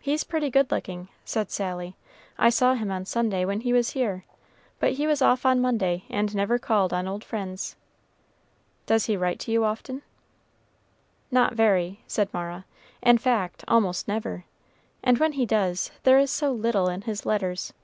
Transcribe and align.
"He's 0.00 0.24
pretty 0.24 0.48
good 0.48 0.70
looking," 0.70 1.08
said 1.26 1.50
Sally. 1.50 1.94
"I 2.38 2.48
saw 2.48 2.72
him 2.72 2.90
on 2.90 3.04
Sunday 3.04 3.44
when 3.44 3.60
he 3.60 3.74
was 3.74 3.90
here, 3.90 4.24
but 4.78 4.92
he 4.92 5.06
was 5.06 5.20
off 5.20 5.44
on 5.44 5.60
Monday, 5.60 6.04
and 6.08 6.34
never 6.34 6.58
called 6.58 6.94
on 6.94 7.06
old 7.06 7.22
friends. 7.22 7.76
Does 8.86 9.04
he 9.04 9.14
write 9.14 9.38
to 9.40 9.50
you 9.52 9.62
often?" 9.62 10.00
"Not 11.30 11.52
very," 11.52 12.00
said 12.06 12.32
Mara; 12.32 12.64
"in 13.02 13.18
fact, 13.18 13.62
almost 13.68 14.08
never; 14.08 14.46
and 15.02 15.18
when 15.18 15.32
he 15.32 15.44
does, 15.44 15.90
there 16.04 16.18
is 16.18 16.30
so 16.30 16.50
little 16.50 16.88
in 16.88 17.02
his 17.02 17.26
letters." 17.26 17.74